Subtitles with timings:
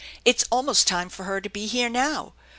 [0.25, 2.33] It's almost time for her to be here now.